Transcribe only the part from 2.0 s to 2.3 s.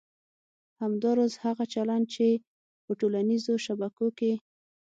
چې